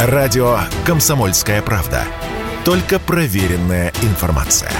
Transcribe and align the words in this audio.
Радио 0.00 0.60
«Комсомольская 0.86 1.60
правда». 1.60 2.04
Только 2.64 3.00
проверенная 3.00 3.92
информация. 4.02 4.70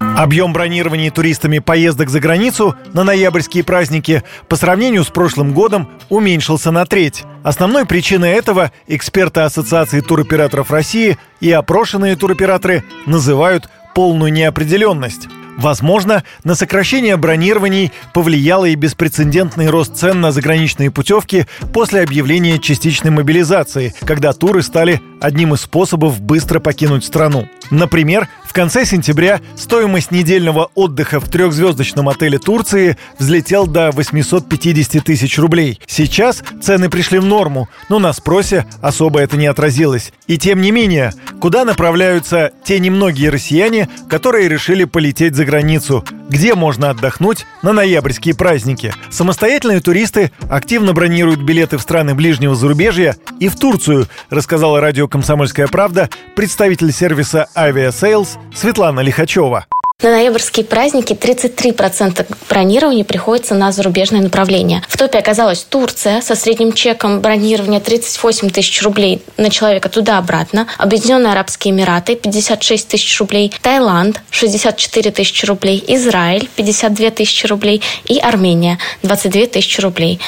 Объем 0.00 0.52
бронирования 0.52 1.12
туристами 1.12 1.60
поездок 1.60 2.08
за 2.08 2.18
границу 2.18 2.74
на 2.94 3.04
ноябрьские 3.04 3.62
праздники 3.62 4.24
по 4.48 4.56
сравнению 4.56 5.04
с 5.04 5.10
прошлым 5.10 5.54
годом 5.54 5.88
уменьшился 6.08 6.72
на 6.72 6.84
треть. 6.84 7.22
Основной 7.44 7.86
причиной 7.86 8.32
этого 8.32 8.72
эксперты 8.88 9.42
Ассоциации 9.42 10.00
туроператоров 10.00 10.72
России 10.72 11.16
и 11.38 11.52
опрошенные 11.52 12.16
туроператоры 12.16 12.82
называют 13.06 13.68
полную 13.94 14.32
неопределенность. 14.32 15.28
Возможно, 15.58 16.22
на 16.44 16.54
сокращение 16.54 17.16
бронирований 17.16 17.90
повлияло 18.14 18.66
и 18.66 18.76
беспрецедентный 18.76 19.68
рост 19.68 19.96
цен 19.96 20.20
на 20.20 20.30
заграничные 20.30 20.92
путевки 20.92 21.46
после 21.74 22.02
объявления 22.02 22.60
частичной 22.60 23.10
мобилизации, 23.10 23.92
когда 24.06 24.32
туры 24.32 24.62
стали 24.62 25.02
одним 25.20 25.54
из 25.54 25.62
способов 25.62 26.20
быстро 26.20 26.60
покинуть 26.60 27.04
страну. 27.04 27.48
Например, 27.70 28.28
в 28.44 28.52
конце 28.52 28.84
сентября 28.84 29.40
стоимость 29.56 30.10
недельного 30.10 30.70
отдыха 30.74 31.20
в 31.20 31.28
трехзвездочном 31.28 32.08
отеле 32.08 32.38
Турции 32.38 32.96
взлетел 33.18 33.66
до 33.66 33.90
850 33.90 35.04
тысяч 35.04 35.38
рублей. 35.38 35.80
Сейчас 35.86 36.42
цены 36.62 36.88
пришли 36.88 37.18
в 37.18 37.24
норму, 37.24 37.68
но 37.88 37.98
на 37.98 38.12
спросе 38.12 38.66
особо 38.80 39.20
это 39.20 39.36
не 39.36 39.46
отразилось. 39.46 40.12
И 40.26 40.38
тем 40.38 40.60
не 40.60 40.70
менее, 40.70 41.12
куда 41.40 41.64
направляются 41.64 42.52
те 42.64 42.78
немногие 42.80 43.30
россияне, 43.30 43.88
которые 44.08 44.48
решили 44.48 44.84
полететь 44.84 45.36
за 45.36 45.44
границу? 45.44 46.04
Где 46.28 46.54
можно 46.54 46.90
отдохнуть 46.90 47.46
на 47.62 47.72
ноябрьские 47.72 48.34
праздники? 48.34 48.92
Самостоятельные 49.10 49.80
туристы 49.80 50.30
активно 50.50 50.92
бронируют 50.92 51.40
билеты 51.40 51.78
в 51.78 51.82
страны 51.82 52.14
ближнего 52.14 52.54
зарубежья 52.54 53.16
и 53.40 53.48
в 53.48 53.56
Турцию, 53.56 54.06
рассказала 54.28 54.80
радио 54.80 55.08
«Комсомольская 55.08 55.68
правда» 55.68 56.10
представитель 56.36 56.92
сервиса 56.92 57.48
«Авиасейлс» 57.56 58.36
Светлана 58.54 59.00
Лихачева. 59.00 59.66
На 60.00 60.12
ноябрьские 60.12 60.64
праздники 60.64 61.12
33% 61.12 62.24
бронирования 62.48 63.02
приходится 63.02 63.56
на 63.56 63.72
зарубежное 63.72 64.20
направление. 64.20 64.80
В 64.86 64.96
топе 64.96 65.18
оказалась 65.18 65.64
Турция 65.64 66.20
со 66.20 66.36
средним 66.36 66.72
чеком 66.72 67.20
бронирования 67.20 67.80
38 67.80 68.50
тысяч 68.50 68.80
рублей 68.82 69.20
на 69.36 69.50
человека 69.50 69.88
туда-обратно, 69.88 70.68
Объединенные 70.78 71.32
Арабские 71.32 71.74
Эмираты 71.74 72.14
56 72.14 72.86
тысяч 72.86 73.18
рублей, 73.18 73.52
Таиланд 73.60 74.20
64 74.30 75.10
тысячи 75.10 75.44
рублей, 75.46 75.82
Израиль 75.88 76.48
52 76.54 77.10
тысячи 77.10 77.46
рублей 77.48 77.82
и 78.04 78.20
Армения 78.20 78.78
22 79.02 79.46
тысячи 79.46 79.80
рублей. 79.80 80.20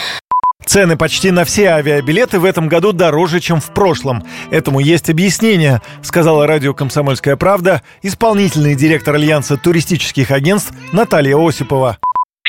Цены 0.65 0.97
почти 0.97 1.31
на 1.31 1.45
все 1.45 1.71
авиабилеты 1.71 2.39
в 2.39 2.45
этом 2.45 2.69
году 2.69 2.93
дороже, 2.93 3.41
чем 3.41 3.61
в 3.61 3.73
прошлом. 3.75 4.23
Этому 4.51 4.81
есть 4.81 5.11
объяснение, 5.11 5.81
сказала 6.03 6.47
радио 6.47 6.75
«Комсомольская 6.75 7.37
правда» 7.37 7.83
исполнительный 8.03 8.75
директор 8.75 9.15
Альянса 9.15 9.57
туристических 9.57 10.31
агентств 10.31 10.73
Наталья 10.93 11.37
Осипова. 11.37 11.99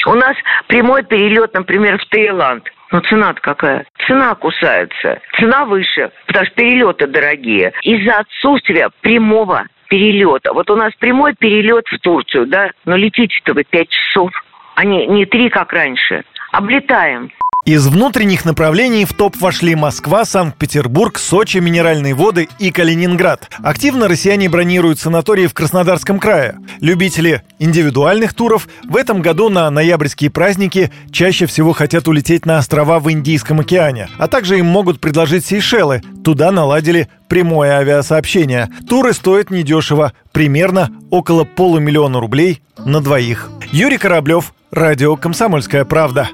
У 0.06 0.14
нас 0.14 0.36
прямой 0.68 1.04
перелет, 1.04 1.54
например, 1.54 2.00
в 2.00 2.06
Таиланд. 2.10 2.64
Но 2.92 3.00
цена-то 3.02 3.40
какая? 3.40 3.86
Цена 4.06 4.36
кусается. 4.36 5.20
Цена 5.40 5.66
выше, 5.66 6.12
потому 6.28 6.46
что 6.46 6.56
перелеты 6.56 7.08
дорогие. 7.08 7.72
Из-за 7.84 8.20
отсутствия 8.20 8.90
прямого 9.02 9.66
перелета. 9.90 10.54
Вот 10.54 10.70
у 10.70 10.76
нас 10.76 10.94
прямой 11.00 11.36
перелет 11.36 11.86
в 11.88 12.00
Турцию, 12.00 12.48
да, 12.48 12.72
но 12.86 12.96
летите-то 12.96 13.54
вы 13.54 13.64
пять 13.64 13.90
часов, 13.90 14.32
а 14.76 14.84
не, 14.84 15.08
не 15.08 15.26
три, 15.26 15.50
как 15.50 15.72
раньше. 15.74 16.24
Облетаем. 16.52 17.32
Из 17.64 17.86
внутренних 17.88 18.44
направлений 18.44 19.06
в 19.06 19.14
топ 19.14 19.38
вошли 19.40 19.76
Москва, 19.76 20.26
Санкт-Петербург, 20.26 21.20
Сочи, 21.20 21.60
Минеральные 21.60 22.16
воды 22.16 22.50
и 22.58 22.72
Калининград. 22.72 23.52
Активно 23.64 24.08
россияне 24.08 24.50
бронируют 24.50 25.00
санатории 25.00 25.46
в 25.46 25.54
Краснодарском 25.54 26.20
крае. 26.20 26.58
Любители 26.80 27.44
индивидуальных 27.60 28.34
туров 28.34 28.68
в 28.84 28.98
этом 28.98 29.22
году 29.22 29.50
на 29.50 29.70
ноябрьские 29.70 30.32
праздники 30.32 30.92
чаще 31.12 31.46
всего 31.46 31.72
хотят 31.72 32.08
улететь 32.08 32.48
на 32.48 32.58
острова 32.58 33.00
в 33.00 33.12
Индийском 33.12 33.60
океане. 33.60 34.10
А 34.18 34.28
также 34.28 34.58
им 34.58 34.66
могут 34.66 35.00
предложить 35.00 35.46
Сейшелы. 35.46 36.02
Туда 36.24 36.52
наладили 36.52 37.10
прямое 37.30 37.74
авиасообщение. 37.74 38.70
Туры 38.90 39.14
стоят 39.14 39.52
недешево, 39.52 40.14
примерно 40.32 40.90
около 41.12 41.44
полумиллиона 41.44 42.20
рублей 42.20 42.64
на 42.84 43.02
двоих. 43.02 43.52
Юрий 43.72 43.98
Кораблев, 43.98 44.54
Радио 44.72 45.16
«Комсомольская 45.16 45.86
правда». 45.86 46.28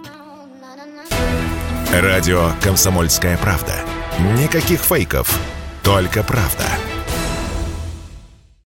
Радио 1.94 2.50
«Комсомольская 2.64 3.38
правда». 3.38 3.74
Никаких 4.42 4.82
фейков, 4.82 5.40
только 5.84 6.24
правда. 6.24 6.66